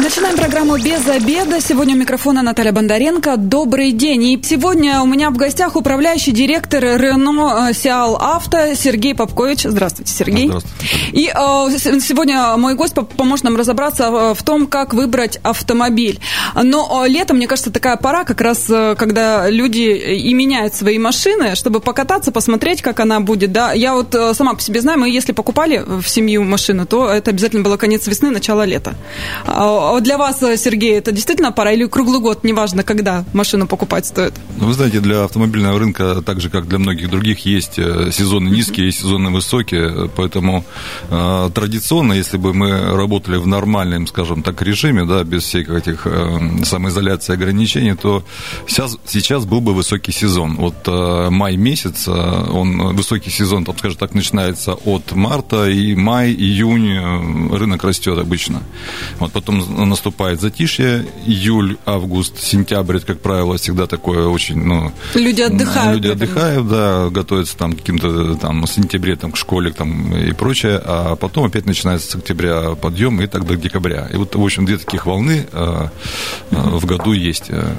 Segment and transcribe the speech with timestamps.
[0.00, 1.60] Начинаем программу «Без обеда».
[1.60, 3.36] Сегодня у микрофона Наталья Бондаренко.
[3.36, 4.22] Добрый день.
[4.22, 9.64] И сегодня у меня в гостях управляющий директор Рено Сиал Авто Сергей Попкович.
[9.64, 10.46] Здравствуйте, Сергей.
[10.46, 10.86] Здравствуйте.
[11.12, 16.20] И э, сегодня мой гость поможет нам разобраться в том, как выбрать автомобиль.
[16.54, 20.98] Но э, лето, мне кажется, такая пора, как раз э, когда люди и меняют свои
[21.00, 23.50] машины, чтобы покататься, посмотреть, как она будет.
[23.50, 23.72] Да?
[23.72, 27.32] Я вот э, сама по себе знаю, мы если покупали в семью машину, то это
[27.32, 28.94] обязательно было конец весны, начало лета.
[29.88, 34.04] А, для вас, э, Сергей, это действительно пора или круглый год, неважно, когда машину покупать
[34.06, 34.34] стоит?
[34.58, 38.50] Ну, вы знаете, для автомобильного рынка, так же, как для многих других, есть э, сезоны
[38.50, 40.64] низкие и сезоны высокие, поэтому
[41.10, 46.06] э, традиционно, если бы мы работали в нормальном, скажем так, режиме, да, без всех этих
[46.06, 48.22] э, самоизоляции ограничений, то
[48.66, 50.56] сейчас, сейчас был бы высокий сезон.
[50.56, 55.94] Вот э, май месяц, э, он высокий сезон, там, скажем так, начинается от марта, и
[55.94, 58.60] май, июнь рынок растет обычно.
[59.18, 64.92] Вот потом наступает затишье, июль, август, сентябрь, это, как правило, всегда такое очень, ну...
[65.14, 65.96] Люди отдыхают.
[65.96, 70.32] Люди отдыхают, да, готовятся там к каким-то там в сентябре там, к школе там, и
[70.32, 74.08] прочее, а потом опять начинается с октября подъем и так до декабря.
[74.12, 75.88] И вот, в общем, две таких волны э,
[76.50, 77.44] э, в году есть.
[77.48, 77.74] Э,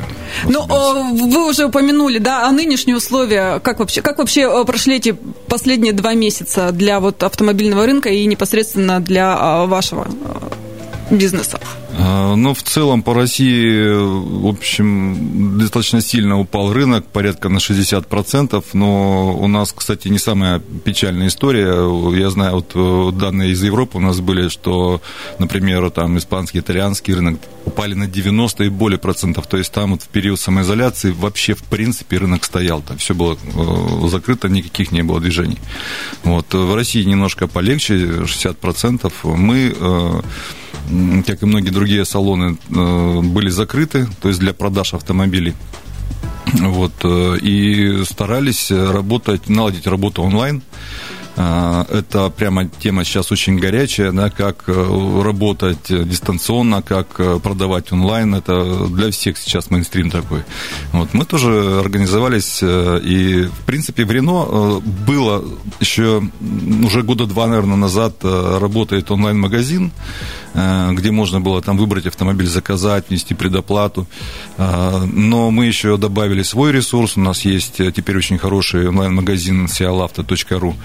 [0.45, 5.15] ну, вы уже упомянули, да, а нынешние условия, как вообще, как вообще прошли эти
[5.47, 10.07] последние два месяца для вот автомобильного рынка и непосредственно для вашего
[11.11, 11.59] бизнеса?
[11.97, 18.63] А, ну, в целом по России, в общем, достаточно сильно упал рынок, порядка на 60%,
[18.73, 21.73] но у нас, кстати, не самая печальная история.
[22.17, 25.01] Я знаю, вот э, данные из Европы у нас были, что,
[25.39, 29.47] например, там испанский, итальянский рынок упали на 90 и более процентов.
[29.47, 32.81] То есть там вот в период самоизоляции вообще, в принципе, рынок стоял.
[32.81, 35.59] Там все было э, закрыто, никаких не было движений.
[36.23, 36.53] Вот.
[36.53, 39.11] В России немножко полегче, 60%.
[39.35, 40.21] Мы э,
[41.25, 45.53] как и многие другие салоны, э, были закрыты, то есть для продаж автомобилей.
[46.53, 50.63] Вот, э, и старались работать, наладить работу онлайн.
[51.41, 57.93] А, это прямо тема сейчас очень горячая, да, как э, работать дистанционно, как э, продавать
[57.93, 58.35] онлайн.
[58.35, 60.43] Это для всех сейчас мейнстрим такой.
[60.91, 61.13] Вот.
[61.13, 65.45] Мы тоже организовались, э, и, в принципе, в Рено было
[65.79, 66.21] еще
[66.83, 69.91] уже года два, наверное, назад работает онлайн-магазин,
[70.53, 74.07] где можно было там выбрать автомобиль, заказать, внести предоплату.
[74.57, 77.17] Но мы еще добавили свой ресурс.
[77.17, 80.75] У нас есть теперь очень хороший онлайн-магазин sialafto.ru.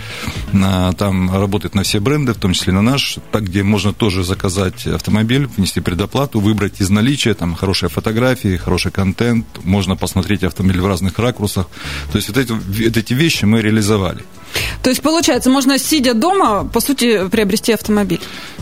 [0.96, 4.86] Там работает на все бренды, в том числе на наш, так, где можно тоже заказать
[4.86, 10.86] автомобиль, внести предоплату, выбрать из наличия, там хорошие фотографии, хороший контент, можно посмотреть автомобиль в
[10.86, 11.66] разных ракурсах.
[12.12, 14.24] То есть вот эти, вот эти вещи мы реализовали.
[14.82, 18.20] То есть, получается, можно, сидя дома, по сути, приобрести автомобиль?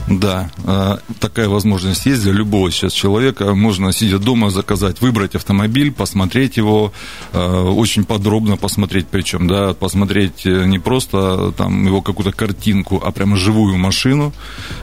[0.08, 3.54] Да, э, такая возможность есть для любого сейчас человека.
[3.54, 6.92] Можно, сидя дома, заказать, выбрать автомобиль, посмотреть его,
[7.32, 13.12] э, очень подробно посмотреть, причем, да, посмотреть э, не просто там его какую-то картинку, а
[13.12, 14.32] прямо живую машину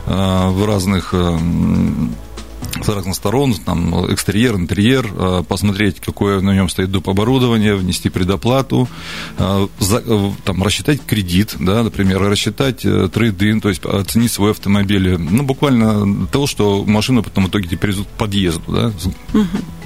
[0.05, 1.13] в разных
[2.83, 7.09] с разных сторон, там, экстерьер, интерьер, э, посмотреть, какое на нем стоит доп.
[7.09, 8.87] оборудование, внести предоплату,
[9.37, 15.17] э, э, там, рассчитать кредит, да, например, рассчитать трейдин, то есть оценить свой автомобиль.
[15.17, 18.91] Ну, буквально того, что машину потом в итоге тебе привезут к подъезду, да,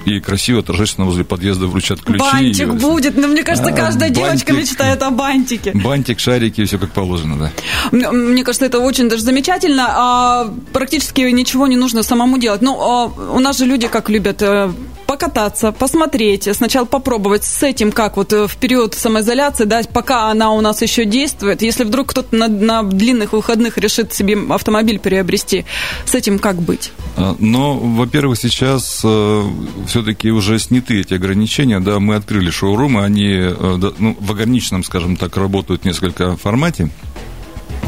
[0.06, 2.19] и красиво, торжественно возле подъезда вручат ключи.
[2.19, 2.72] Бантик и...
[2.72, 3.18] будет.
[3.18, 5.72] Ну, мне кажется, каждая бантик, девочка мечтает о бантике.
[5.74, 7.52] Бантик, шарики, все как положено, да.
[7.91, 9.86] Мне кажется, это очень даже замечательно.
[9.90, 12.62] А практически ничего не нужно самому делать.
[12.62, 14.72] Ну, а у нас же люди как любят э,
[15.13, 20.50] покататься, посмотреть, сначала попробовать с этим, как вот э, в период самоизоляции, да, пока она
[20.50, 21.62] у нас еще действует.
[21.62, 25.66] Если вдруг кто-то на, на длинных выходных решит себе автомобиль приобрести,
[26.06, 26.91] с этим как быть?
[27.16, 29.44] А, но, во-первых, сейчас э,
[29.85, 33.53] все-таки уже сняты эти ограничения, да, мы открыли шоурумы, они э,
[33.99, 36.90] ну, в ограниченном, скажем так, работают в несколько формате.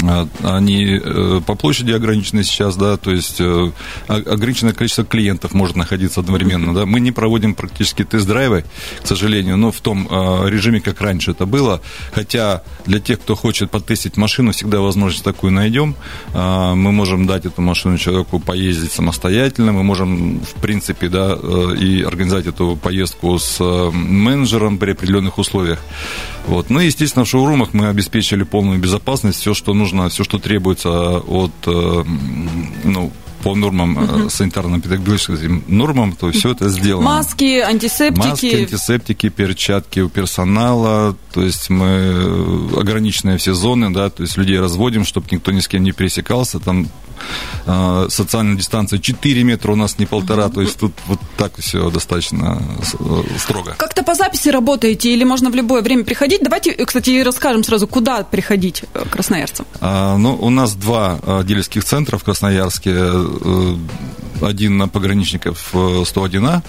[0.04, 3.72] А, они э, по площади ограничены сейчас, да, то есть э,
[4.08, 6.86] ограниченное количество клиентов может находиться одновременно, да.
[6.86, 8.66] Мы не проводим практически тест-драйвы,
[9.02, 11.82] к сожалению, но в том э, режиме, как раньше это было,
[12.14, 15.96] хотя для тех, кто хочет потестить машину, всегда возможность такую найдем.
[16.34, 21.38] Мы можем дать эту машину человеку поездить самостоятельно, мы можем, в принципе, да,
[21.80, 23.60] и организовать эту поездку с
[23.92, 25.80] менеджером при определенных условиях.
[26.48, 26.70] Вот.
[26.70, 31.20] Ну и, естественно, в шоурумах мы обеспечили полную безопасность, все, что нужно, все, что требуется
[31.20, 32.04] от э,
[32.84, 33.12] ну,
[33.46, 34.30] по нормам, угу.
[34.30, 37.06] санитарно-педагогическим нормам, то все это сделано.
[37.06, 38.28] Маски, антисептики.
[38.28, 44.60] Маски, антисептики, перчатки у персонала, то есть мы ограниченные все зоны, да, то есть людей
[44.60, 47.05] разводим, чтобы никто ни с кем не пересекался, там э,
[48.10, 52.62] социальная дистанция 4 метра у нас не полтора, то есть тут вот так все достаточно
[53.38, 53.76] строго.
[53.78, 56.42] Как-то по записи работаете или можно в любое время приходить?
[56.44, 59.66] Давайте, кстати, расскажем сразу, куда приходить красноярцам.
[59.82, 62.92] А, ну, у нас два дилерских центра в Красноярске.
[62.96, 63.76] Э,
[64.42, 66.62] один на пограничников 101А,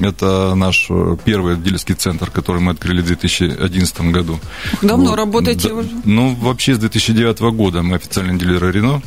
[0.00, 0.88] это наш
[1.24, 4.40] первый дилерский центр, который мы открыли в 2011 году.
[4.82, 5.16] Давно вот.
[5.16, 5.90] работаете да, уже?
[6.04, 9.02] Ну, вообще с 2009 года мы официальный дилер Рено.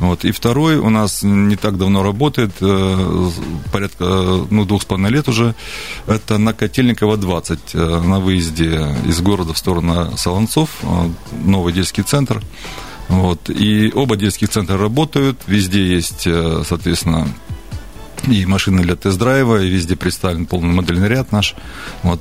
[0.00, 0.24] Вот.
[0.24, 3.30] И второй у нас не так давно работает, э,
[3.72, 4.04] порядка
[4.50, 5.54] ну, двух с половиной лет уже.
[6.06, 10.70] Это на Котельниково 20, э, на выезде из города в сторону Солонцов,
[11.44, 12.42] новый детский центр.
[13.08, 13.50] Вот.
[13.50, 17.26] И оба детских центра работают, везде есть, э, соответственно,
[18.26, 21.54] и машины для тест-драйва, и везде представлен полный модельный ряд наш.
[22.02, 22.20] Вот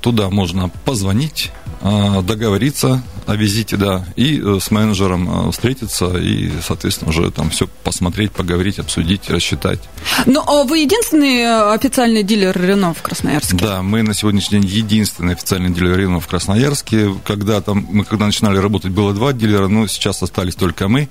[0.00, 7.10] туда можно позвонить, договориться о визите, да, и э, с менеджером э, встретиться и, соответственно,
[7.10, 9.80] уже там все посмотреть, поговорить, обсудить, рассчитать.
[10.26, 13.56] Ну, а вы единственный э, официальный дилер Рено в Красноярске?
[13.56, 17.14] Да, мы на сегодняшний день единственный официальный дилер Рено в Красноярске.
[17.24, 21.08] Когда там, мы когда начинали работать, было два дилера, но сейчас остались только мы.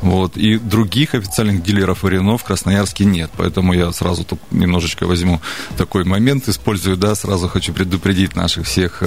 [0.00, 3.30] Вот, и других официальных дилеров Рено в Красноярске нет.
[3.36, 5.40] Поэтому я сразу тут немножечко возьму
[5.76, 9.02] такой момент, использую, да, сразу хочу предупредить наших всех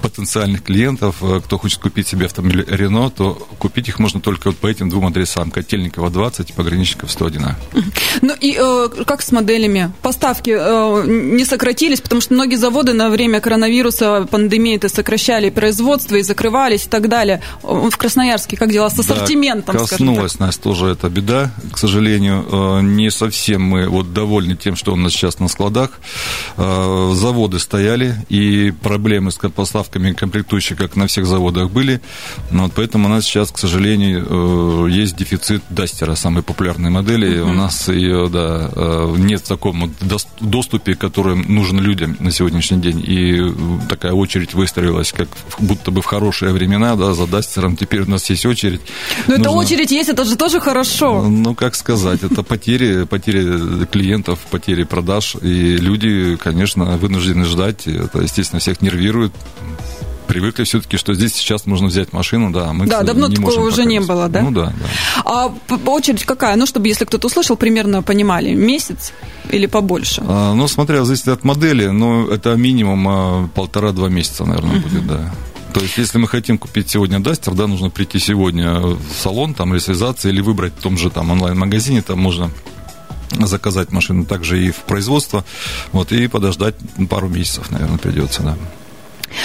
[0.00, 4.66] потенциальных клиентов, кто хочет купить себе автомобиль Рено, то купить их можно только вот по
[4.66, 5.50] этим двум адресам.
[5.50, 7.46] Котельникова 20 и Пограничников 101.
[8.22, 9.92] Ну и э, как с моделями?
[10.02, 16.16] Поставки э, не сократились, потому что многие заводы на время коронавируса, пандемии это сокращали производство
[16.16, 17.42] и закрывались и так далее.
[17.62, 19.76] В Красноярске как дела с ассортиментом?
[19.76, 22.44] Да, коснулась нас тоже эта беда, к сожалению.
[22.50, 25.90] Э, не совсем мы вот довольны тем, что у нас сейчас на складах.
[26.56, 32.00] Э, заводы стояли, и проблемы с поставками комплектующих, как на всех заводах, были.
[32.50, 37.38] Но вот поэтому у нас сейчас, к сожалению, э, есть дефицит Дастера, самой популярной модели.
[37.38, 37.50] Mm-hmm.
[37.50, 39.94] У нас ее, да, э, нет в таком
[40.40, 43.02] доступе, который нужен людям на сегодняшний день.
[43.06, 43.54] И
[43.88, 45.28] такая очередь выстроилась, как
[45.60, 47.76] будто бы в хорошие времена, да, за Дастером.
[47.76, 48.80] Теперь у нас есть очередь.
[49.26, 49.42] Но Нужно...
[49.42, 51.22] эта очередь есть, это же тоже хорошо.
[51.22, 55.36] Ну, как сказать, это потери, потери клиентов, потери продаж.
[55.40, 57.86] И люди, конечно, вынуждены ждать.
[57.86, 59.32] Это, естественно, всех нервирует
[60.28, 63.84] привыкли все-таки, что здесь сейчас можно взять машину, да, мы Да, давно не такого уже
[63.84, 64.42] не было, да?
[64.42, 65.22] Ну да, да.
[65.24, 65.54] А
[65.90, 66.56] очередь какая?
[66.56, 69.12] Ну, чтобы, если кто-то услышал, примерно понимали, месяц
[69.50, 70.22] или побольше?
[70.26, 74.82] А, ну, смотря, зависит от модели, но это минимум а, полтора-два месяца, наверное, uh-huh.
[74.82, 75.34] будет, да.
[75.72, 79.72] То есть, если мы хотим купить сегодня Дастер, да, нужно прийти сегодня в салон, там,
[79.72, 82.50] или связаться, или выбрать в том же там онлайн-магазине, там можно
[83.30, 85.44] заказать машину также и в производство,
[85.92, 86.74] вот, и подождать
[87.08, 88.56] пару месяцев, наверное, придется, да.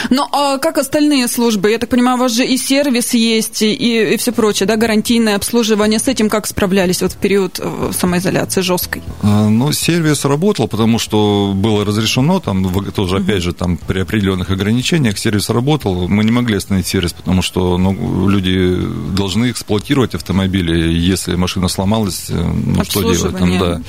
[0.09, 1.71] Ну, а как остальные службы?
[1.71, 5.35] Я так понимаю, у вас же и сервис есть, и, и все прочее, да, гарантийное
[5.35, 6.00] обслуживание.
[6.00, 9.01] С этим как справлялись вот в период э, самоизоляции жесткой?
[9.21, 14.51] А, ну, сервис работал, потому что было разрешено, там, тоже, опять же, там, при определенных
[14.51, 16.07] ограничениях сервис работал.
[16.07, 18.77] Мы не могли остановить сервис, потому что ну, люди
[19.15, 23.81] должны эксплуатировать автомобили, если машина сломалась, э, ну, что делать там, да.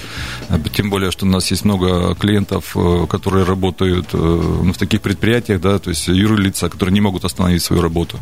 [0.74, 5.60] Тем более, что у нас есть много клиентов, э, которые работают ну, в таких предприятиях,
[5.60, 8.18] да, то есть юрлица, которые не могут остановить свою работу.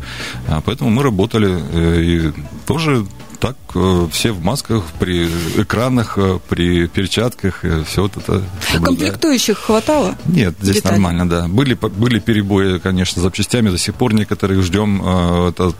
[0.47, 2.33] А поэтому мы работали э, и
[2.65, 3.05] тоже
[3.43, 8.41] так э, все в масках, при экранах, э, при перчатках, все вот это.
[8.81, 10.15] Комплектующих хватало?
[10.25, 10.93] Нет, здесь деталей?
[10.93, 11.47] нормально, да.
[11.49, 15.01] Были, были перебои, конечно, с запчастями, до сих пор некоторых ждем.
[15.03, 15.73] Это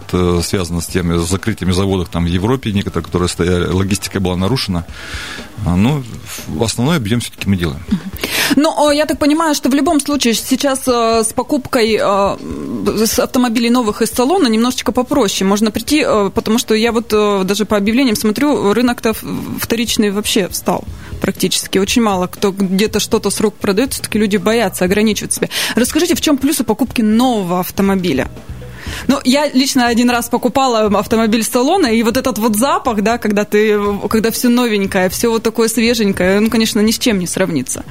[0.44, 4.86] связано с теми с закрытиями заводов там в Европе, некоторые, которые стояли, логистика была нарушена.
[5.66, 6.04] А, ну,
[6.60, 7.80] основной объем все-таки мы делаем.
[8.56, 13.70] Ну, я так понимаю, что в любом случае сейчас э, с покупкой э, с автомобилей
[13.70, 15.48] новых из салона немножечко попроще.
[15.48, 17.08] Можно прийти, э, потому что я вот
[17.54, 19.14] даже по объявлениям смотрю, рынок-то
[19.60, 20.84] вторичный вообще встал
[21.22, 21.78] практически.
[21.78, 25.50] Очень мало кто где-то что-то с рук продает, все-таки люди боятся ограничивать себя.
[25.76, 28.28] Расскажите, в чем плюсы покупки нового автомобиля?
[29.08, 33.46] Ну, я лично один раз покупала автомобиль салона, и вот этот вот запах, да, когда
[33.46, 33.80] ты,
[34.10, 37.84] когда все новенькое, все вот такое свеженькое, ну, конечно, ни с чем не сравнится.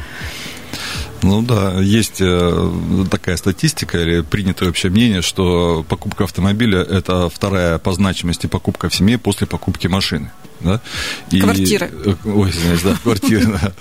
[1.23, 2.71] Ну да, есть э,
[3.11, 8.95] такая статистика или принятое общее мнение, что покупка автомобиля– это вторая по значимости покупка в
[8.95, 10.33] семье после покупки машины.
[10.64, 10.81] Да?
[11.31, 11.90] И, квартиры.
[12.25, 13.47] Ой, извиняюсь, да, квартиры.
[13.47, 13.73] Да.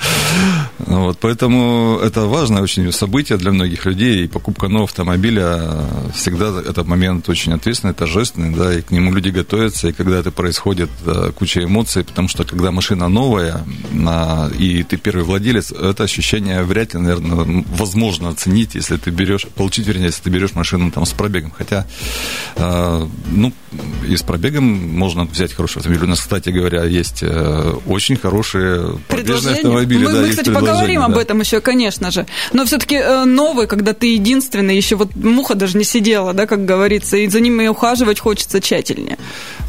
[0.79, 6.87] Вот, поэтому это важное очень событие для многих людей, и покупка нового автомобиля всегда этот
[6.87, 10.89] момент очень ответственный, торжественный, да, и к нему люди готовятся, и когда это происходит,
[11.35, 13.63] куча эмоций, потому что когда машина новая,
[14.57, 19.87] и ты первый владелец, это ощущение вряд ли, наверное, возможно оценить, если ты берешь, получить,
[19.87, 21.51] вернее, если ты берешь машину там с пробегом.
[21.51, 21.85] Хотя,
[22.55, 23.53] э, ну,
[24.07, 26.05] и с пробегом можно взять хороший автомобиль.
[26.05, 30.05] У нас, кстати говоря, есть э, очень хорошие пробежные автомобили.
[30.05, 31.05] Мы, да, мы кстати, поговорим да.
[31.07, 32.25] об этом еще, конечно же.
[32.53, 36.65] Но все-таки э, новый, когда ты единственный, еще вот муха даже не сидела, да, как
[36.65, 39.17] говорится, и за ним и ухаживать хочется тщательнее.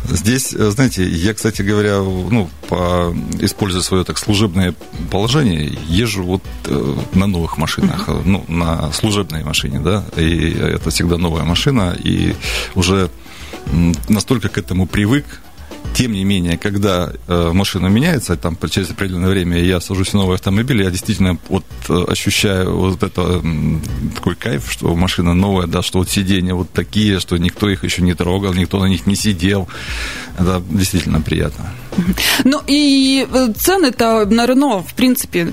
[0.08, 4.74] Здесь, э, знаете, я, кстати говоря, ну, по, используя свое так служебное
[5.10, 8.22] положение, езжу вот э, на новых машинах, mm-hmm.
[8.24, 12.34] ну, на служебной машине, да, и это всегда новая машина, и
[12.74, 13.10] уже
[14.08, 15.24] настолько к этому привык,
[15.94, 20.36] тем не менее, когда э, машина меняется, там через определенное время я сажусь в новый
[20.36, 23.42] автомобиль, я действительно вот э, ощущаю вот это
[24.14, 28.02] такой кайф, что машина новая, да, что вот сиденья вот такие, что никто их еще
[28.02, 29.68] не трогал, никто на них не сидел.
[30.38, 31.72] Это действительно приятно.
[32.44, 35.52] Ну и э, цены-то на Рено, в принципе,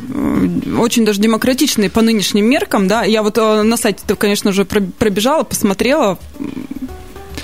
[0.77, 3.03] очень даже демократичные по нынешним меркам, да.
[3.03, 6.17] Я вот э, на сайте, конечно же, пробежала, посмотрела,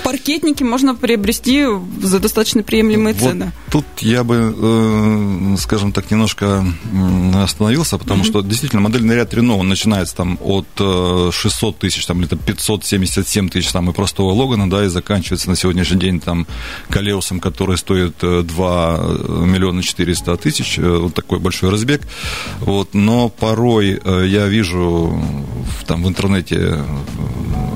[0.06, 1.66] паркетники можно приобрести
[2.00, 3.52] за достаточно приемлемые вот цены.
[3.72, 6.64] Тут я бы, э, скажем так, немножко
[7.34, 8.26] остановился, потому mm-hmm.
[8.26, 13.48] что действительно модельный ряд Рено, он начинается там от 600 э, тысяч, там, или 577
[13.48, 16.46] тысяч там, и простого Логана, да, и заканчивается на сегодняшний день там
[16.88, 22.02] Калеусом, который стоит 2 э, миллиона 400 тысяч, вот такой большой разбег.
[22.60, 25.20] Вот, но порой я вижу
[25.84, 26.84] там в интернете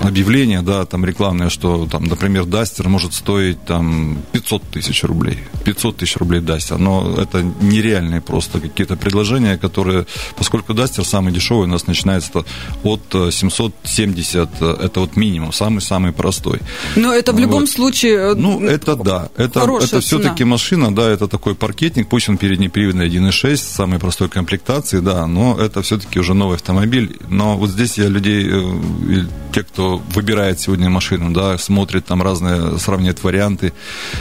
[0.02, 5.38] объявление, да, там рекламное, что там, например, Дастер может стоить там 500 тысяч рублей.
[5.64, 6.78] 500 тысяч рублей Дастер.
[6.78, 12.44] Но это нереальные просто какие-то предложения, которые, поскольку Дастер самый дешевый у нас начинается
[12.82, 16.60] от 770, э, это вот минимум, самый-самый простой.
[16.96, 17.70] Но это в любом вот.
[17.70, 18.32] случае...
[18.32, 19.28] Э, ну, это да.
[19.36, 25.00] Это, это все-таки машина, да, это такой паркетник, пусть он переднеприводный 1.6, самой простой комплектации,
[25.00, 27.18] да, но это все-таки уже новый автомобиль.
[27.28, 32.78] Но вот здесь я людей, э, те, кто выбирает сегодня машину, да, смотрит там разные,
[32.78, 33.72] сравнивает варианты,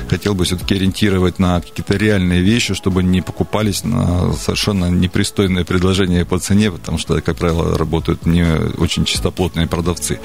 [0.09, 6.25] хотел бы все-таки ориентировать на какие-то реальные вещи, чтобы не покупались на совершенно непристойные предложения
[6.25, 8.45] по цене, потому что, как правило, работают не
[8.77, 10.19] очень чистоплотные продавцы.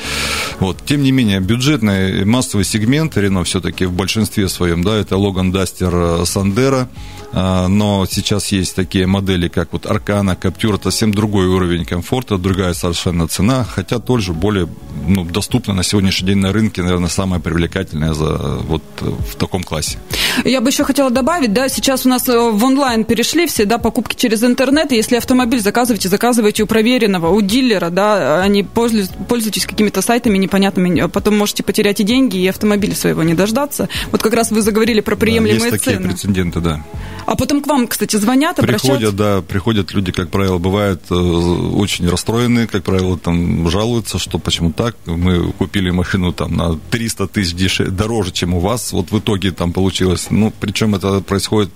[0.60, 0.84] Вот.
[0.84, 6.26] Тем не менее, бюджетный массовый сегмент Рено все-таки в большинстве своем, да, это Логан Дастер
[6.26, 6.88] Сандера,
[7.36, 12.38] а, но сейчас есть такие модели, как вот Аркана, Каптюр, это совсем другой уровень комфорта,
[12.38, 14.68] другая совершенно цена, хотя тоже более
[15.06, 18.36] ну, доступна на сегодняшний день на рынке, наверное, самая привлекательная за,
[18.68, 19.98] вот, в таком классе.
[20.44, 23.78] Я бы еще хотела добавить, да, сейчас у нас э, в онлайн перешли все, да,
[23.78, 28.62] покупки через интернет, и если автомобиль заказываете, заказывайте у проверенного, у дилера, да, а не
[28.62, 33.88] пользуйтесь какими-то сайтами непонятными, а потом можете потерять и деньги, и автомобиля своего не дождаться.
[34.12, 35.96] Вот как раз вы заговорили про приемлемые да, есть цены.
[35.96, 36.80] такие прецеденты, да.
[37.26, 38.88] А потом к вам, кстати, звонят, обращаются?
[38.88, 44.38] Приходят, да, приходят люди, как правило, бывают э, очень расстроенные, как правило, там жалуются, что
[44.38, 49.10] почему так, мы купили машину там на 300 тысяч дешевле, дороже, чем у вас, вот
[49.10, 51.70] в итоге там получилось, ну, причем это происходит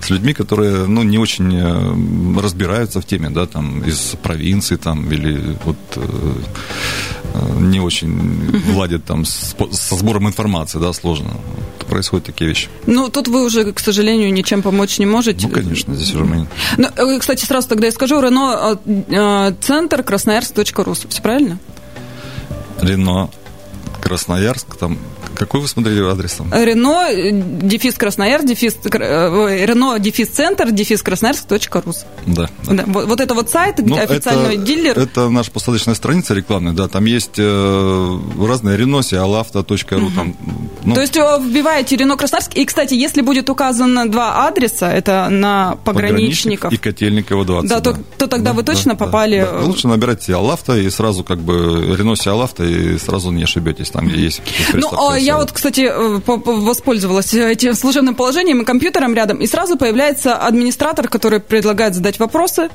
[0.00, 5.10] с людьми, которые, ну, не очень э, разбираются в теме, да, там, из провинции, там,
[5.10, 6.34] или вот э,
[7.58, 11.30] не очень владят там со сбором информации, да, сложно.
[11.88, 12.68] Происходят такие вещи.
[12.86, 15.46] Ну, тут вы уже, к сожалению, ничем помочь не можете.
[15.46, 16.48] Ну, конечно, здесь уже мы...
[16.76, 21.58] Ну, э, кстати, сразу тогда я скажу, Рено э, э, центр красноярск.ру, все правильно?
[22.80, 23.30] Рено
[24.00, 24.98] Красноярск, там
[25.36, 26.52] какой вы смотрели адрес там?
[26.52, 27.08] Рено,
[27.62, 32.04] дефис Красноярск, дефис, Рено, дефис центр, дефис Красноярск.рус.
[32.26, 32.48] Да.
[32.64, 32.74] да.
[32.74, 32.84] да.
[32.86, 34.98] Вот, вот это вот сайт, ну, официальный это, дилер.
[34.98, 40.06] Это наша посадочная страница рекламная, да, там есть э, разные Реноси, алавто.ру.
[40.06, 40.10] Угу.
[40.14, 40.36] Там,
[40.84, 40.94] ну.
[40.94, 45.76] То есть э, вбиваете Рено Красноярск, и, кстати, если будет указано два адреса, это на
[45.84, 46.72] пограничников.
[46.72, 47.68] и Котельникова 20.
[47.68, 47.92] Да, да.
[47.92, 49.40] То, то тогда да, вы точно да, попали...
[49.40, 49.64] Да, да.
[49.64, 54.20] Лучше набирайте Алавто и сразу как бы Реноси Алавто, и сразу не ошибетесь там, где
[54.20, 54.42] есть
[54.74, 59.76] Ну, а я вот, кстати, э, воспользовалась этим служебным положением и компьютером рядом, и сразу
[59.76, 62.70] появляется администратор, который предлагает задать вопросы.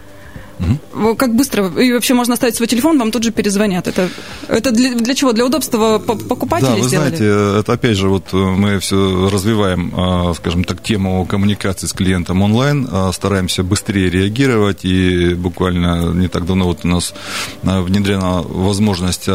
[0.62, 1.16] Угу.
[1.16, 1.68] Как быстро?
[1.82, 3.88] И вообще можно оставить свой телефон, вам тут же перезвонят.
[3.88, 4.10] Это,
[4.48, 5.34] это для, для чего?
[5.34, 7.16] Для удобства покупателей Да, вы сделали?
[7.16, 12.42] знаете, это опять же, вот мы все развиваем, а, скажем так, тему коммуникации с клиентом
[12.42, 17.14] онлайн, а, стараемся быстрее реагировать, и буквально не так давно вот у нас
[17.64, 19.26] а, внедрена возможность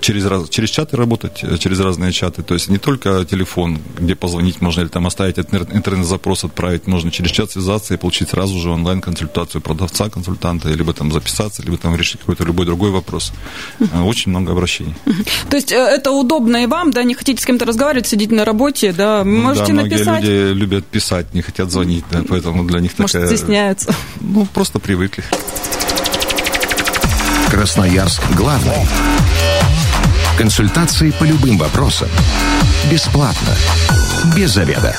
[0.00, 4.82] через, через чаты работать, через разные чаты, то есть не только телефон, где позвонить можно,
[4.82, 10.08] или там оставить интернет-запрос, отправить, можно через чат связаться и получить сразу же онлайн-консультацию продавца,
[10.30, 13.32] консультанта, либо там записаться, либо там решить какой-то любой другой вопрос.
[14.04, 14.94] Очень много обращений.
[15.50, 18.44] То есть э, это удобно и вам, да, не хотите с кем-то разговаривать, сидите на
[18.44, 20.22] работе, да, можете да, написать.
[20.22, 23.28] люди любят писать, не хотят звонить, да, поэтому для них Может, такая...
[23.28, 23.94] стесняются.
[24.20, 25.24] Ну, просто привыкли.
[27.50, 28.86] Красноярск главный.
[30.38, 32.08] Консультации по любым вопросам.
[32.90, 33.56] Бесплатно.
[34.36, 34.96] Без заведа.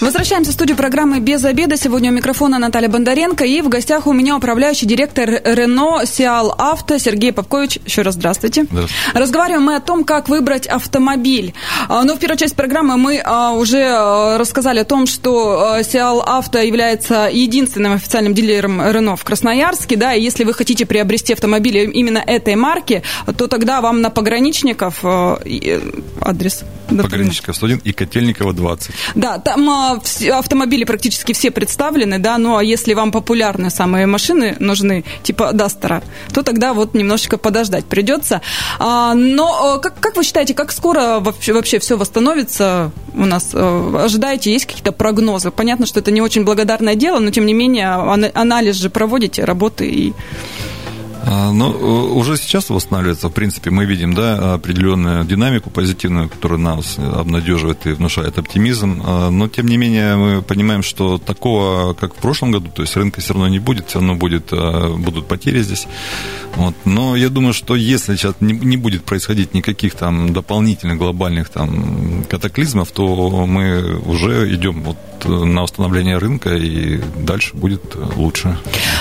[0.00, 1.76] Возвращаемся в студию программы «Без обеда».
[1.76, 3.44] Сегодня у микрофона Наталья Бондаренко.
[3.44, 7.78] И в гостях у меня управляющий директор Рено Сиал Авто Сергей Попкович.
[7.84, 8.64] Еще раз здравствуйте.
[8.64, 8.94] здравствуйте.
[9.12, 11.52] Разговариваем мы о том, как выбрать автомобиль.
[11.86, 15.82] А, Но ну, в первой части программы мы а, уже а, рассказали о том, что
[15.82, 19.96] Сиал Авто является единственным официальным дилером Рено в Красноярске.
[19.96, 23.02] Да, и если вы хотите приобрести автомобиль именно этой марки,
[23.36, 26.64] то тогда вам на пограничников адрес.
[26.88, 28.90] Пограничников 101 и Котельникова 20.
[29.14, 29.89] Да, там
[30.32, 36.02] автомобили практически все представлены, да, ну а если вам популярные самые машины нужны, типа Дастера,
[36.32, 38.40] то тогда вот немножечко подождать придется.
[38.78, 43.54] А, но как, как вы считаете, как скоро вообще, вообще все восстановится у нас?
[43.54, 45.50] Ожидаете, есть какие-то прогнозы?
[45.50, 49.88] Понятно, что это не очень благодарное дело, но тем не менее анализ же проводите, работы
[49.88, 50.14] и...
[51.30, 57.86] Ну, уже сейчас восстанавливается, в принципе, мы видим, да, определенную динамику позитивную, которая нас обнадеживает
[57.86, 62.50] и внушает оптимизм, а, но, тем не менее, мы понимаем, что такого, как в прошлом
[62.50, 65.86] году, то есть рынка все равно не будет, все равно будет, а, будут потери здесь,
[66.56, 66.74] вот.
[66.84, 72.90] но я думаю, что если сейчас не, будет происходить никаких там дополнительных глобальных там катаклизмов,
[72.90, 78.56] то мы уже идем вот на восстановление рынка, и дальше будет лучше.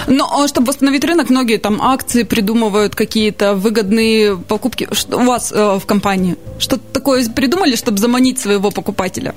[0.07, 4.87] Но чтобы восстановить рынок, многие там акции придумывают, какие-то выгодные покупки.
[4.91, 6.35] Что у вас э, в компании?
[6.59, 9.33] Что-то такое придумали, чтобы заманить своего покупателя?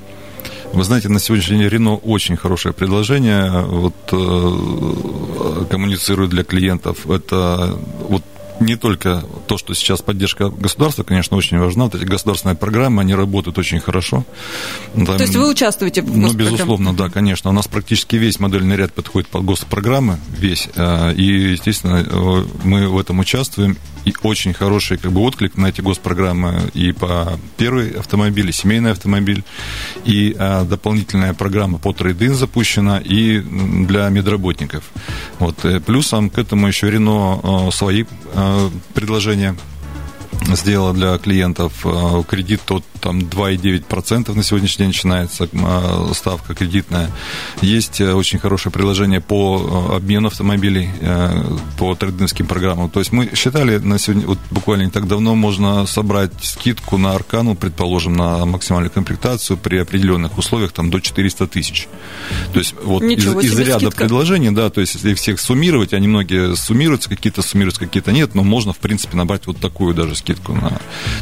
[0.73, 3.51] Вы знаете, на сегодняшний день Рено очень хорошее предложение.
[3.67, 7.09] Вот э, коммуницирует для клиентов.
[7.09, 7.77] Это
[8.09, 8.23] вот
[8.59, 11.85] не только то, что сейчас поддержка государства, конечно, очень важна.
[11.85, 14.25] Вот эти государственные программы, они работают очень хорошо.
[14.93, 17.49] Там, то есть вы участвуете в Ну, безусловно, да, конечно.
[17.49, 20.69] У нас практически весь модельный ряд подходит под госпрограммы, весь.
[20.75, 23.77] Э, и, естественно, э, мы в этом участвуем.
[24.05, 28.91] И очень хороший как бы, отклик на эти госпрограммы и по первый автомобиль, и семейный
[28.91, 29.43] автомобиль,
[30.05, 34.83] и а, дополнительная программа по трейдин запущена, и для медработников.
[35.39, 35.65] Вот.
[35.85, 39.55] Плюсом к этому еще Рено свои а, предложения
[40.51, 47.09] сделала для клиентов э, кредит тот там 2,9% на сегодняшний день начинается э, ставка кредитная.
[47.61, 50.89] Есть э, очень хорошее приложение по обмену автомобилей,
[51.77, 52.89] по трейдинговским программам.
[52.89, 57.13] То есть мы считали на сегодня, вот буквально не так давно можно собрать скидку на
[57.13, 61.87] Аркану, предположим, на максимальную комплектацию при определенных условиях там до 400 тысяч.
[62.53, 63.97] То есть вот Ничего из, из ряда скидка.
[63.97, 68.43] предложений, да, то есть если всех суммировать, они многие суммируются, какие-то суммируются, какие-то нет, но
[68.43, 70.79] можно, в принципе, набрать вот такую даже скидку на,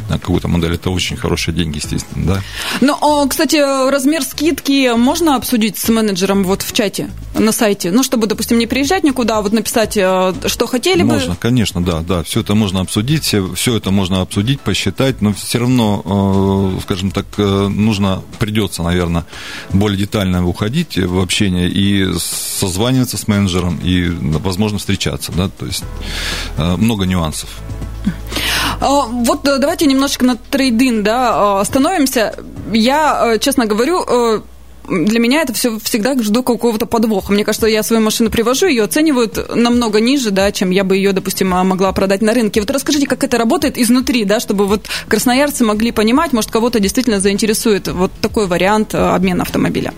[0.08, 0.74] на какую-то модель.
[0.74, 2.42] Это очень хорошие деньги, естественно, да.
[2.80, 3.56] Ну, кстати,
[3.90, 7.90] размер скидки можно обсудить с менеджером вот в чате на сайте?
[7.90, 11.20] Ну, чтобы, допустим, не приезжать никуда, а вот написать, э, что хотели можно, бы?
[11.20, 12.22] Можно, конечно, да, да.
[12.22, 17.10] Все это можно обсудить, все, все это можно обсудить, посчитать, но все равно, э, скажем
[17.10, 19.24] так, э, нужно, придется, наверное,
[19.72, 25.84] более детально уходить в общение и созваниваться с менеджером, и, возможно, встречаться, да, то есть
[26.56, 27.48] много нюансов.
[28.80, 32.34] А, вот э, давайте немножечко на трейдин да, остановимся.
[32.72, 34.40] Я, э, честно говорю, э,
[34.88, 37.32] для меня это все всегда жду какого-то подвоха.
[37.32, 41.12] Мне кажется, я свою машину привожу, ее оценивают намного ниже, да, чем я бы ее,
[41.12, 42.60] допустим, могла продать на рынке.
[42.60, 47.20] Вот расскажите, как это работает изнутри, да, чтобы вот красноярцы могли понимать, может, кого-то действительно
[47.20, 49.94] заинтересует вот такой вариант обмена автомобиля.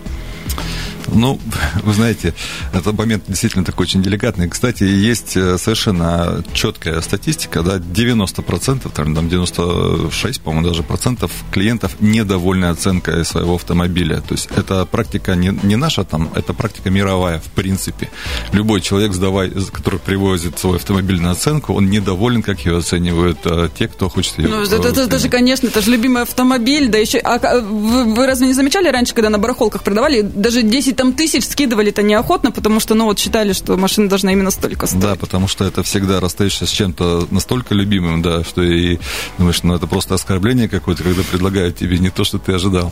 [1.07, 1.39] Ну,
[1.83, 2.33] вы знаете,
[2.73, 4.49] этот момент действительно такой очень деликатный.
[4.49, 12.65] Кстати, есть э, совершенно четкая статистика, да, 90%, там 96, по-моему, даже процентов клиентов недовольны
[12.65, 14.21] оценкой своего автомобиля.
[14.21, 18.09] То есть это практика не, не наша там, это практика мировая, в принципе.
[18.51, 23.69] Любой человек, сдавай, который привозит свой автомобиль на оценку, он недоволен, как ее оценивают а,
[23.69, 24.47] те, кто хочет ее...
[24.47, 27.19] Ну, это, это, это же, конечно, это же любимый автомобиль, да еще...
[27.19, 31.45] А вы, вы разве не замечали раньше, когда на барахолках продавали, даже 10 там тысяч
[31.45, 35.01] скидывали-то неохотно, потому что, ну, вот считали, что машина должна именно столько стоить.
[35.01, 38.99] Да, потому что это всегда расстаешься с чем-то настолько любимым, да, что и
[39.37, 42.91] думаешь, ну, это просто оскорбление какое-то, когда предлагают тебе не то, что ты ожидал.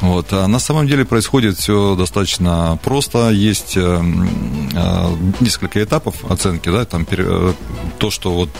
[0.00, 0.32] Вот.
[0.32, 3.30] А на самом деле происходит все достаточно просто.
[3.30, 4.02] Есть э,
[4.74, 7.52] э, несколько этапов оценки, да, там э,
[7.98, 8.50] то, что вот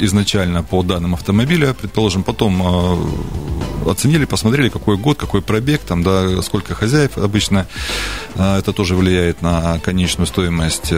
[0.00, 2.62] изначально по данным автомобиля, предположим, потом
[3.86, 7.66] оценили, посмотрели, какой год, какой пробег, там, да, сколько хозяев обычно,
[8.34, 10.88] это тоже влияет на конечную стоимость,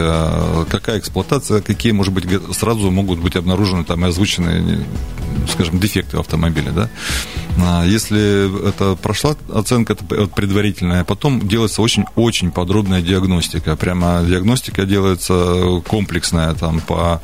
[0.69, 4.85] какая эксплуатация, какие, может быть, сразу могут быть обнаружены там и озвучены,
[5.47, 6.89] скажем, дефекты автомобиля, да.
[7.61, 13.75] А если это прошла оценка предварительная, потом делается очень-очень подробная диагностика.
[13.75, 17.21] Прямо диагностика делается комплексная, там по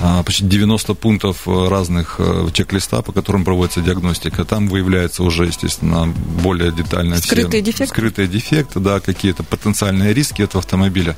[0.00, 4.44] а, почти 90 пунктов разных э, чек-листа, по которым проводится диагностика.
[4.44, 6.06] Там выявляется уже, естественно,
[6.42, 7.86] более детально скрытые все дефекты.
[7.94, 11.16] скрытые дефекты, да, какие-то потенциальные риски этого автомобиля.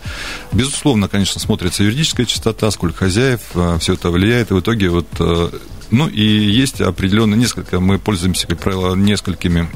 [0.53, 5.07] Безусловно, конечно, смотрится юридическая частота, сколько хозяев, э, все это влияет, и в итоге вот
[5.19, 5.51] э,
[5.91, 9.69] ну и есть определенно несколько, мы пользуемся, как правило, несколькими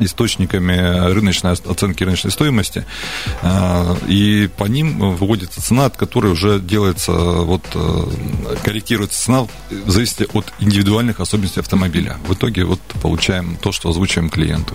[0.00, 2.84] источниками рыночной оценки рыночной стоимости,
[3.42, 9.90] а, и по ним выводится цена, от которой уже делается, вот, э, корректируется цена в
[9.90, 12.18] зависимости от индивидуальных особенностей автомобиля.
[12.26, 14.74] В итоге вот получаем то, что озвучиваем клиенту.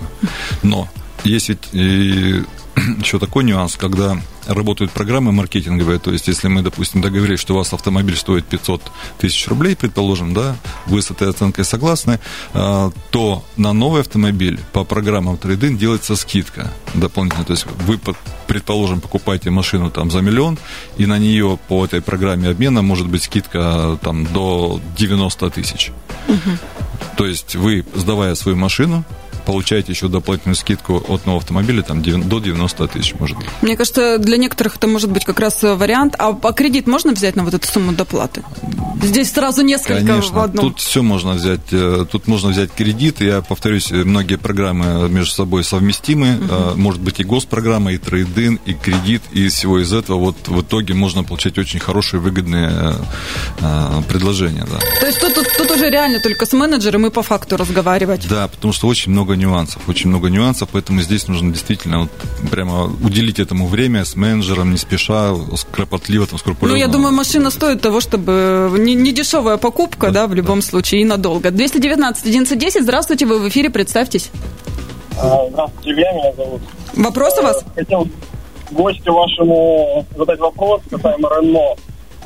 [0.64, 0.88] Но
[1.24, 4.18] есть ведь еще такой нюанс, когда
[4.54, 8.82] работают программы маркетинговые, то есть если мы, допустим, договорились, что у вас автомобиль стоит 500
[9.20, 12.20] тысяч рублей, предположим, да, вы с этой оценкой согласны,
[12.54, 18.00] а, то на новый автомобиль по программам трейдинг делается скидка дополнительно, то есть вы,
[18.48, 20.58] предположим, покупаете машину там за миллион,
[20.98, 25.92] и на нее по этой программе обмена может быть скидка там до 90 тысяч.
[26.28, 26.58] Угу.
[27.18, 29.04] То есть вы, сдавая свою машину,
[29.46, 33.48] получаете еще дополнительную скидку от нового автомобиля там, до 90 тысяч, может быть.
[33.62, 36.16] Мне кажется, для некоторых это может быть как раз вариант.
[36.18, 38.44] А по кредит можно взять на вот эту сумму доплаты?
[39.02, 40.66] Здесь сразу несколько Конечно, в одном.
[40.68, 41.62] тут все можно взять.
[41.72, 43.22] Э, тут можно взять кредит.
[43.22, 46.36] Я повторюсь, многие программы между собой совместимы.
[46.36, 46.80] Угу.
[46.80, 50.94] Может быть и госпрограмма, и трейдин, и кредит, и всего из этого вот в итоге
[50.94, 52.96] можно получать очень хорошие, выгодные
[53.60, 54.66] э, предложения.
[54.70, 54.80] Да.
[55.00, 58.28] То есть тут, тут, тут уже реально только с менеджером и по факту разговаривать.
[58.28, 62.12] Да, потому что очень много нюансов, очень много нюансов, поэтому здесь нужно действительно вот
[62.50, 65.34] прямо уделить этому время с менеджером, не спеша,
[65.72, 66.78] кропотливо, там, скрупулезно.
[66.78, 68.74] Ну, я думаю, машина стоит того, чтобы...
[68.78, 70.66] Не, не дешевая покупка, да, да в любом да.
[70.66, 71.52] случае, и надолго.
[71.52, 74.32] 219 1110, здравствуйте, вы в эфире, представьтесь.
[75.18, 76.62] А, здравствуйте, Илья, меня зовут.
[76.96, 77.64] Вопрос у вас?
[77.76, 78.08] Хотел
[78.72, 81.76] гостю вашему задать вопрос касаемо Рено.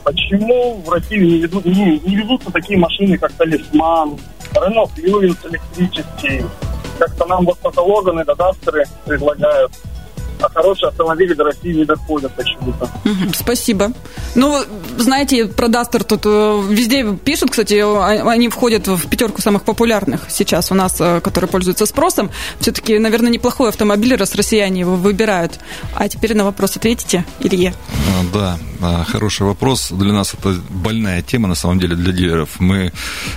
[0.03, 4.17] Почему в России не, ведут, не, не ведутся такие машины, как Талисман,
[4.53, 6.45] Рено Фьюинс электрический,
[6.97, 9.71] как-то нам вот только Логаны да Дастеры предлагают
[10.41, 12.89] а хорошие автомобили до России не доходят почему-то.
[13.33, 13.91] Спасибо.
[14.35, 14.57] Ну,
[14.97, 17.75] знаете, про Дастер тут э, везде пишут, кстати,
[18.27, 22.31] они входят в пятерку самых популярных сейчас у нас, э, которые пользуются спросом.
[22.59, 25.59] Все-таки, наверное, неплохой автомобиль, раз россияне его выбирают.
[25.95, 27.73] А теперь на вопрос ответите, Илье.
[27.89, 28.57] А, да,
[29.07, 29.91] хороший вопрос.
[29.91, 32.59] Для нас это больная тема, на самом деле, для дилеров.
[32.59, 32.91] Мы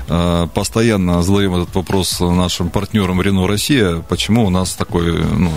[0.09, 5.53] э, постоянно задаем этот вопрос нашим партнерам Renault Россия, почему у нас такой ну,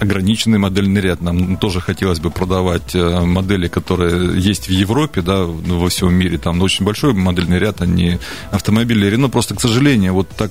[0.00, 1.20] ограниченный модель модельный ряд.
[1.20, 6.38] Нам тоже хотелось бы продавать э, модели, которые есть в Европе, да, во всем мире.
[6.38, 8.18] Там очень большой модельный ряд, они
[8.50, 9.28] автомобили Рено.
[9.28, 10.50] Просто, к сожалению, вот так,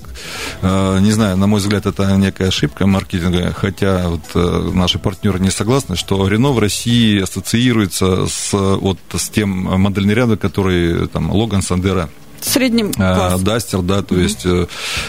[0.61, 5.95] не знаю, на мой взгляд, это некая ошибка маркетинга, хотя вот наши партнеры не согласны,
[5.95, 12.09] что Рено в России ассоциируется с, вот, с тем модельным рядом, который там Логан Сандера
[12.41, 13.43] среднем классе.
[13.43, 14.21] Дастер, да, то mm-hmm.
[14.21, 14.45] есть,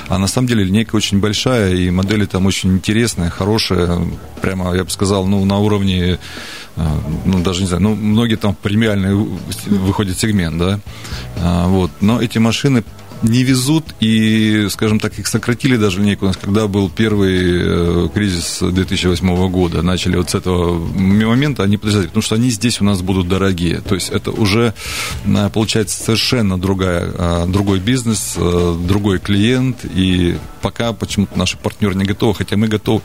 [0.08, 4.08] а на самом деле линейка очень большая, и модели там очень интересные, хорошие,
[4.40, 6.18] прямо, я бы сказал, ну, на уровне
[6.76, 9.14] ну, даже не знаю, ну, многие там премиальный
[9.66, 10.80] выходит сегмент, да,
[11.66, 12.84] вот, но эти машины
[13.22, 18.08] не везут, и, скажем так, их сократили даже линейку у нас, когда был первый э,
[18.12, 19.82] кризис 2008 года.
[19.82, 23.80] Начали вот с этого момента они подождать, потому что они здесь у нас будут дорогие.
[23.80, 24.74] То есть это уже
[25.24, 32.04] э, получается совершенно другая, э, другой бизнес, другой клиент, и пока почему-то наши партнеры не
[32.04, 33.02] готовы, хотя мы готовы,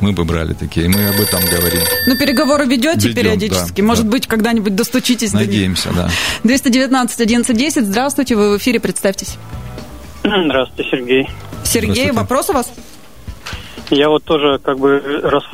[0.00, 1.82] мы бы брали такие, мы об этом говорим.
[2.06, 4.10] Ну, переговоры ведете Ведем, периодически, да, может да.
[4.10, 6.06] быть, когда-нибудь достучитесь Надеемся, до них.
[6.06, 6.10] да.
[6.44, 9.36] 219 1110, здравствуйте, вы в эфире, представьтесь.
[10.22, 11.28] Здравствуйте, Сергей.
[11.64, 12.72] Сергей, вопрос у вас?
[13.90, 15.44] Я вот тоже как бы раз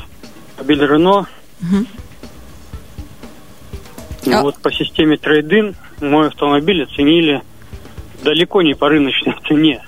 [0.57, 1.27] автомобиль Рено.
[1.63, 1.87] Угу.
[4.35, 4.43] А...
[4.43, 7.43] Вот по системе трейдин мой автомобиль оценили
[8.25, 9.83] далеко не по рыночной цене.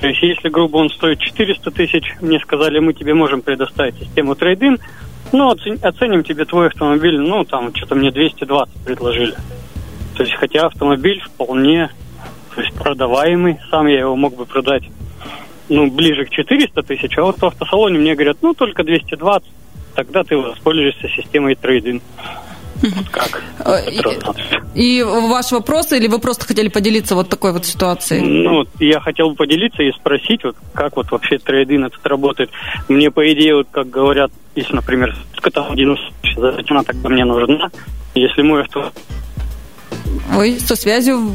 [0.00, 4.34] То есть, если, грубо, он стоит 400 тысяч, мне сказали, мы тебе можем предоставить систему
[4.34, 4.78] трейдин,
[5.32, 9.34] Ну, оценим тебе твой автомобиль, ну, там, что-то мне 220 предложили.
[10.16, 11.90] То есть, хотя автомобиль вполне,
[12.54, 14.84] то есть, продаваемый, сам я его мог бы продать,
[15.68, 19.48] ну, ближе к 400 тысяч, а вот в автосалоне мне говорят, ну, только 220,
[19.94, 22.02] тогда ты воспользуешься системой трейдинг.
[22.82, 23.42] Вот как?
[23.58, 23.90] Э,
[24.74, 28.22] и, и ваш вопрос, или вы просто хотели поделиться вот такой вот ситуацией?
[28.22, 32.50] Ну, я хотел бы поделиться и спросить, вот как вот вообще трейдинг этот работает.
[32.88, 35.14] Мне, по идее, вот как говорят, если, например,
[35.52, 37.70] там 90 зачем она тогда мне нужна,
[38.14, 38.90] если мой авто...
[40.36, 41.18] Ой, со связью...
[41.18, 41.32] В...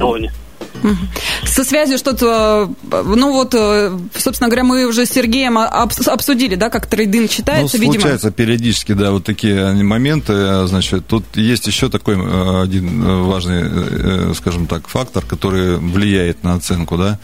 [1.45, 6.87] Со связью что-то, ну вот, э, собственно говоря, мы уже с Сергеем обсудили, да, как
[6.87, 8.01] трейдинг читается, ну, видимо.
[8.01, 14.33] случаются периодически, да, вот такие моменты, значит, тут есть еще такой э, один важный, э,
[14.35, 17.19] скажем так, фактор, который влияет на оценку, да,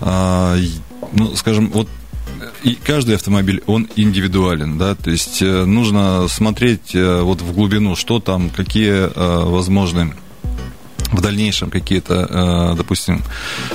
[0.00, 0.56] а,
[1.12, 1.88] ну, скажем, вот
[2.62, 8.50] и каждый автомобиль, он индивидуален, да, то есть нужно смотреть вот в глубину, что там,
[8.50, 10.14] какие возможны
[11.12, 13.22] в дальнейшем какие-то, э, допустим,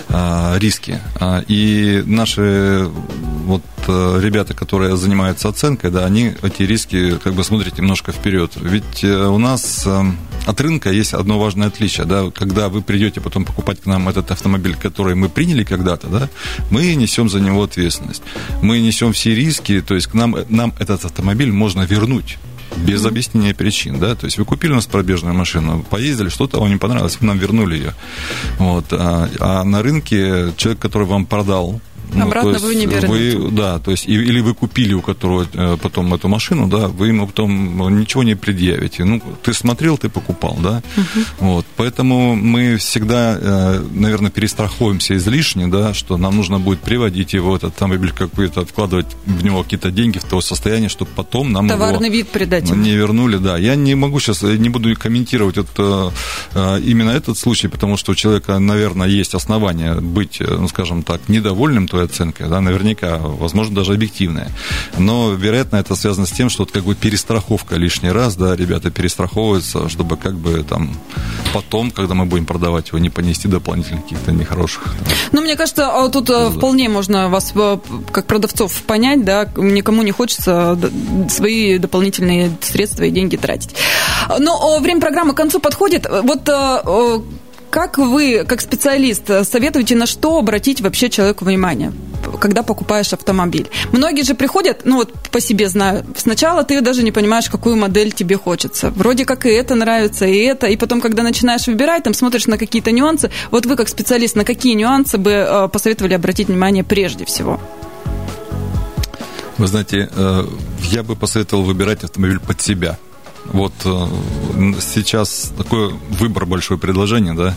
[0.09, 0.99] э, риски.
[1.15, 2.89] А, и наши
[3.45, 8.51] вот э, ребята, которые занимаются оценкой, да, они эти риски как бы смотрят немножко вперед.
[8.55, 9.87] Ведь у нас
[10.45, 14.31] от рынка есть одно важное отличие, да, когда вы придете потом покупать к нам этот
[14.31, 16.29] автомобиль, который мы приняли когда-то, да,
[16.69, 18.23] мы несем за него ответственность.
[18.61, 22.37] Мы несем все риски, то есть к нам, нам этот автомобиль можно вернуть
[22.77, 26.69] без объяснения причин, да, то есть вы купили у нас пробежную машину, поездили, что-то вам
[26.69, 27.93] не понравилось, вы нам вернули ее,
[28.57, 31.81] вот, а, а на рынке человек, который вам продал
[32.13, 33.37] ну, Обратно вы не вернете.
[33.37, 37.07] Вы, да, то есть, или вы купили у которого э, потом эту машину, да, вы
[37.07, 39.03] ему потом ничего не предъявите.
[39.03, 40.81] Ну, ты смотрел, ты покупал, да.
[40.97, 41.25] Угу.
[41.39, 47.55] Вот, поэтому мы всегда, э, наверное, перестраховываемся излишне, да, что нам нужно будет приводить его,
[47.55, 52.07] этот автомобиль какой-то, вкладывать в него какие-то деньги в то состояние, чтобы потом нам Товарный
[52.07, 52.69] его вид придать.
[52.69, 53.57] Не вернули, да.
[53.57, 56.11] Я не могу сейчас, не буду комментировать это,
[56.53, 61.21] э, именно этот случай, потому что у человека, наверное, есть основания быть, ну, скажем так,
[61.29, 64.49] недовольным той оценка, да, наверняка, возможно, даже объективная.
[64.97, 68.91] Но, вероятно, это связано с тем, что вот как бы перестраховка лишний раз, да, ребята
[68.91, 70.95] перестраховываются, чтобы как бы там
[71.53, 74.83] потом, когда мы будем продавать его, не понести дополнительных каких-то нехороших.
[74.85, 75.11] Да.
[75.31, 76.49] Ну, мне кажется, а тут да.
[76.49, 77.77] вполне можно вас, э,
[78.11, 80.77] как продавцов, понять, да, никому не хочется
[81.29, 83.75] свои дополнительные средства и деньги тратить.
[84.39, 86.07] Но время программы к концу подходит.
[86.09, 87.21] Вот э,
[87.71, 91.91] как вы, как специалист, советуете, на что обратить вообще человеку внимание?
[92.39, 93.69] когда покупаешь автомобиль.
[93.91, 98.11] Многие же приходят, ну вот по себе знаю, сначала ты даже не понимаешь, какую модель
[98.11, 98.89] тебе хочется.
[98.91, 102.57] Вроде как и это нравится, и это, и потом, когда начинаешь выбирать, там смотришь на
[102.57, 103.31] какие-то нюансы.
[103.51, 107.59] Вот вы как специалист, на какие нюансы бы э, посоветовали обратить внимание прежде всего?
[109.57, 110.43] Вы знаете, э,
[110.91, 112.97] я бы посоветовал выбирать автомобиль под себя–
[113.45, 114.07] вот э,
[114.81, 117.55] сейчас такой выбор большой предложения, да.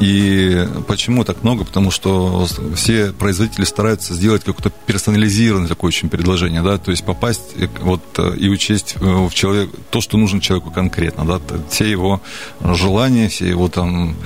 [0.00, 1.64] И почему так много?
[1.64, 7.52] Потому что все производители стараются сделать какое-то персонализированное такое очень предложение, да, то есть попасть
[7.56, 12.20] э, вот э, и учесть в человек то, что нужно человеку конкретно, да, все его
[12.60, 14.16] желания, все его там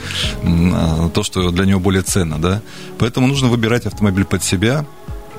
[1.15, 2.63] то, что для него более ценно, да.
[2.99, 4.87] Поэтому нужно выбирать автомобиль под себя,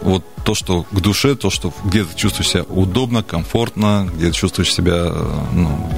[0.04, 4.34] вот то, что к душе, то, что где ты чувствуешь себя удобно, комфортно, где ты
[4.34, 5.90] чувствуешь себя э, ну,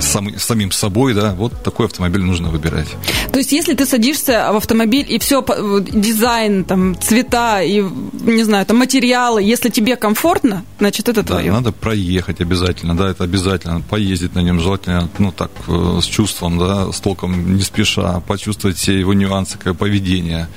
[0.00, 2.88] сам, самим собой, да, вот такой автомобиль нужно выбирать.
[3.32, 5.44] То есть, если ты садишься в автомобиль и все,
[5.80, 7.82] дизайн, там, цвета и,
[8.22, 11.50] не знаю, там, материалы, если тебе комфортно, значит, это твое.
[11.50, 16.04] Да, надо проехать обязательно, да, это обязательно, поездить на нем, желательно, ну, так, э, с
[16.04, 20.48] чувством, да, с толком, не спеша, почувствовать все его нюансы, как поведение,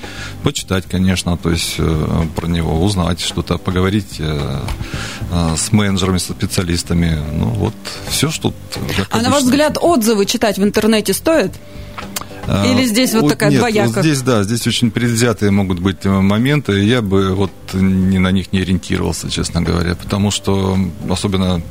[0.43, 4.19] почитать, конечно, то есть, э, про него, узнать что-то, поговорить
[5.29, 7.73] с менеджерами, со специалистами, ну, вот,
[8.09, 8.53] все, что
[9.09, 11.51] а на ваш взгляд, отзывы читать в интернете стоит?
[12.47, 13.89] А, Или здесь вот, вот такая нет, двояка?
[13.89, 16.83] Вот здесь, да, здесь очень предвзятые могут быть э, моменты.
[16.83, 21.61] Я бы вот ни на них не ориентировался, честно говоря, потому что особенно,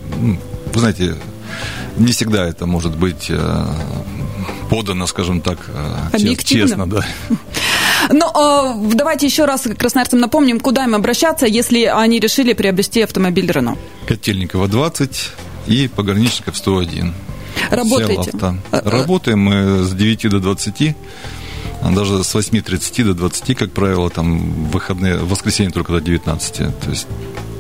[0.73, 1.16] вы знаете,
[1.97, 3.66] не всегда это может быть э,
[4.71, 6.68] подано, скажем так, э, Объективно.
[6.68, 7.07] честно, да.
[8.11, 13.77] Ну, давайте еще раз красноярцам напомним, куда им обращаться, если они решили приобрести автомобиль Рено.
[14.07, 15.31] Котельникова 20
[15.66, 17.12] и Пограничников 101.
[17.70, 18.33] Работаете?
[18.40, 18.90] А, а.
[18.90, 20.96] Работаем мы с 9 до 20
[21.94, 26.57] даже с 8.30 до 20, как правило, там выходные, в воскресенье только до 19.
[26.57, 27.07] То есть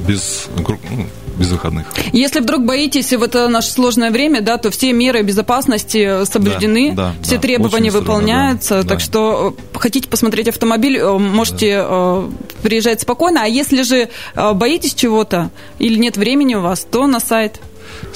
[0.06, 1.86] без, ну, без выходных.
[2.12, 7.14] Если вдруг боитесь в это наше сложное время, да, то все меры безопасности соблюдены, да,
[7.16, 8.82] да, все да, требования выполняются.
[8.82, 9.04] Да, так да.
[9.04, 11.86] что э, хотите посмотреть автомобиль, э, можете да.
[11.88, 12.30] Э,
[12.62, 13.42] приезжать спокойно.
[13.44, 17.60] А если же боитесь чего-то или нет времени у вас, то на сайт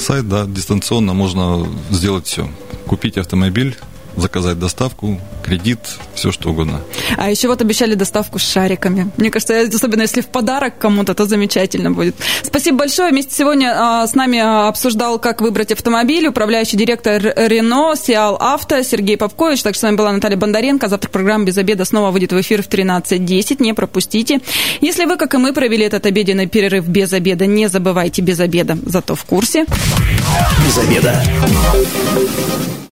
[0.02, 2.50] Сайт, да, дистанционно можно сделать все.
[2.88, 3.76] Купить автомобиль,
[4.16, 5.79] заказать доставку, кредит,
[6.14, 6.81] все что угодно.
[7.16, 9.11] А еще вот обещали доставку с шариками.
[9.16, 12.14] Мне кажется, особенно если в подарок кому-то, то замечательно будет.
[12.42, 13.11] Спасибо большое.
[13.11, 18.83] Вместе сегодня а, с нами а, обсуждал, как выбрать автомобиль, управляющий директор Рено, Сиал Авто,
[18.83, 19.62] Сергей Попкович.
[19.62, 20.88] Так что с вами была Наталья Бондаренко.
[20.88, 23.62] Завтра программа «Без обеда» снова выйдет в эфир в 13.10.
[23.62, 24.40] Не пропустите.
[24.81, 28.79] Если вы, как и мы, провели этот обеденный перерыв без обеда, не забывайте без обеда,
[28.87, 29.66] зато в курсе.
[30.66, 31.22] Без обеда.